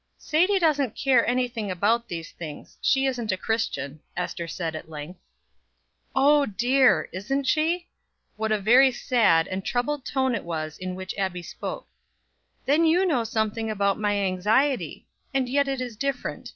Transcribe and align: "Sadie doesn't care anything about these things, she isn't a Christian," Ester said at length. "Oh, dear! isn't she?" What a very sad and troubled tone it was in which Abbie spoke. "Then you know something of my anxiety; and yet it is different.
"Sadie 0.17 0.57
doesn't 0.57 0.95
care 0.95 1.27
anything 1.27 1.69
about 1.69 2.07
these 2.07 2.31
things, 2.31 2.75
she 2.81 3.05
isn't 3.05 3.31
a 3.31 3.37
Christian," 3.37 3.99
Ester 4.17 4.47
said 4.47 4.75
at 4.75 4.89
length. 4.89 5.19
"Oh, 6.15 6.47
dear! 6.47 7.07
isn't 7.11 7.43
she?" 7.43 7.87
What 8.35 8.51
a 8.51 8.57
very 8.57 8.91
sad 8.91 9.47
and 9.47 9.63
troubled 9.63 10.03
tone 10.03 10.33
it 10.33 10.43
was 10.43 10.79
in 10.79 10.95
which 10.95 11.13
Abbie 11.19 11.43
spoke. 11.43 11.85
"Then 12.65 12.83
you 12.83 13.05
know 13.05 13.23
something 13.23 13.69
of 13.69 13.77
my 13.99 14.17
anxiety; 14.17 15.05
and 15.35 15.47
yet 15.47 15.67
it 15.67 15.79
is 15.79 15.95
different. 15.95 16.49